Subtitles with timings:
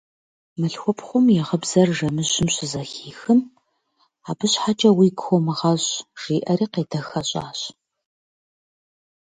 [0.59, 3.39] Мылъхупхъум и гъыбзэр жэмыжьым щызэхихым:–
[4.29, 7.59] Абы щхьэкӀэ уигу хомыгъэщӀ,– жиӀэри къедэхэщӀащ.